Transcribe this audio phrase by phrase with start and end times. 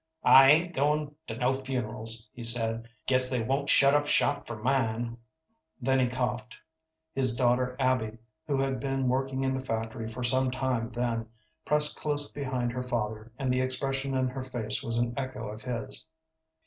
[0.23, 4.55] "I ain't goin' to no funerals," he said; "guess they won't shut up shop for
[4.59, 5.17] mine."
[5.79, 6.57] Then he coughed.
[7.13, 8.17] His daughter Abby,
[8.47, 11.27] who had been working in the factory for some time then,
[11.65, 15.61] pressed close behind her father, and the expression in her face was an echo of
[15.61, 16.07] his.